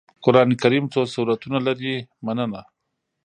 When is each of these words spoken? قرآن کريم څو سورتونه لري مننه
قرآن 0.23 0.49
کريم 0.61 0.85
څو 0.93 1.01
سورتونه 1.13 1.57
لري 1.67 1.93
مننه 2.25 2.61